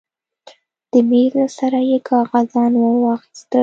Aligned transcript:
د 0.91 0.93
مېز 1.09 1.31
له 1.39 1.47
سره 1.57 1.79
يې 1.89 1.97
کاغذان 2.09 2.71
ورواخيستل. 2.77 3.59